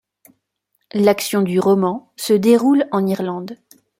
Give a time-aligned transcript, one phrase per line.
[0.93, 3.59] L'action du roman se déroule en Irlande.